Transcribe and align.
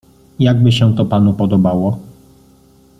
Jak 0.39 0.57
by 0.63 0.71
się 0.71 0.95
to 0.95 1.05
panu 1.05 1.33
podobało? 1.33 1.99